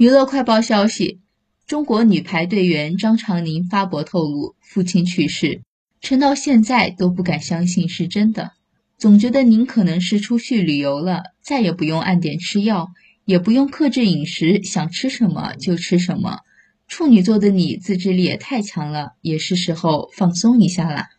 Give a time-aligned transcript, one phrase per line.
[0.00, 1.20] 娱乐快报消息
[1.66, 5.60] 中国女排队员张常宁发博透露父亲去世
[6.00, 8.52] 撑到现在都不敢相信是真的。
[8.96, 12.88] 总觉得您可能是出去旅游了再也不用按点吃药
[13.26, 16.38] 也不用克制饮食想吃什么就吃什么。
[16.88, 21.10] 处女座的你自制力也太强了也是时候放松一下啦